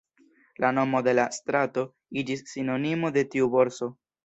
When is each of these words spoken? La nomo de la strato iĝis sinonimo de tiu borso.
La 0.63 0.71
nomo 0.77 1.01
de 1.07 1.13
la 1.17 1.25
strato 1.35 1.85
iĝis 2.23 2.43
sinonimo 2.55 3.15
de 3.21 3.27
tiu 3.35 3.53
borso. 3.59 3.95